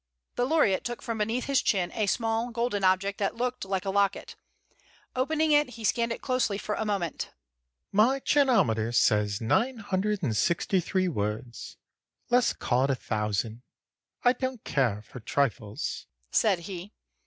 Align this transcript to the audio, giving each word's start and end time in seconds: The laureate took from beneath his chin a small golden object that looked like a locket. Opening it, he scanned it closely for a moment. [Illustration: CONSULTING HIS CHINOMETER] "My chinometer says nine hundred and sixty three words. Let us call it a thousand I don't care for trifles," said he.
The 0.33 0.45
laureate 0.47 0.83
took 0.83 1.03
from 1.03 1.19
beneath 1.19 1.45
his 1.45 1.61
chin 1.61 1.91
a 1.93 2.07
small 2.07 2.49
golden 2.49 2.83
object 2.83 3.19
that 3.19 3.35
looked 3.35 3.65
like 3.65 3.85
a 3.85 3.91
locket. 3.91 4.35
Opening 5.15 5.51
it, 5.51 5.69
he 5.77 5.83
scanned 5.83 6.11
it 6.11 6.23
closely 6.23 6.57
for 6.57 6.73
a 6.73 6.83
moment. 6.85 7.29
[Illustration: 7.93 8.47
CONSULTING 8.47 8.47
HIS 8.47 8.63
CHINOMETER] 8.65 8.81
"My 8.81 8.87
chinometer 8.87 8.95
says 8.95 9.41
nine 9.41 9.77
hundred 9.77 10.23
and 10.23 10.35
sixty 10.35 10.79
three 10.79 11.07
words. 11.07 11.77
Let 12.31 12.39
us 12.39 12.53
call 12.53 12.85
it 12.85 12.89
a 12.89 12.95
thousand 12.95 13.61
I 14.23 14.33
don't 14.33 14.63
care 14.63 15.03
for 15.03 15.19
trifles," 15.19 16.07
said 16.31 16.61
he. 16.61 16.93